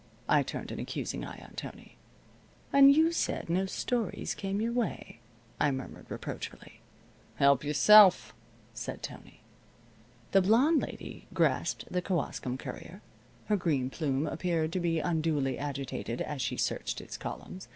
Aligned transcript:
I 0.27 0.41
turned 0.41 0.71
an 0.71 0.79
accusing 0.79 1.23
eye 1.23 1.45
on 1.47 1.53
Tony. 1.53 1.95
"And 2.73 2.91
you 2.95 3.11
said 3.11 3.51
no 3.51 3.67
stories 3.67 4.33
came 4.33 4.59
your 4.59 4.71
way," 4.73 5.19
I 5.59 5.69
murmured, 5.69 6.07
reproachfully. 6.09 6.79
"Help 7.35 7.63
yourself," 7.63 8.33
said 8.73 9.03
Tony. 9.03 9.41
The 10.31 10.41
blonde 10.41 10.81
lady 10.81 11.27
grasped 11.35 11.85
the 11.91 12.01
Kewaskum 12.01 12.57
Courier. 12.57 13.03
Her 13.45 13.55
green 13.57 13.91
plume 13.91 14.25
appeared 14.25 14.71
to 14.73 14.79
be 14.79 14.97
unduly 14.99 15.59
agitated 15.59 16.19
as 16.19 16.41
she 16.41 16.57
searched 16.57 16.99
its 16.99 17.15
columns. 17.15 17.67